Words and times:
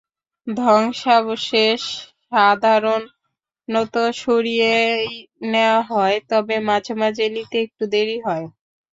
ধ্বংসাবশেষ 0.47 1.81
সাধারণত 2.27 3.93
সরিয়েই 4.15 5.07
নেওয়া 5.51 5.81
হয়, 5.91 6.17
তবে 6.29 6.55
মাঝে 6.69 6.93
মাঝে 7.01 7.25
নিতে 7.35 7.57
একটু 7.65 7.83
দেরি 7.93 8.17
হয়। 8.25 8.45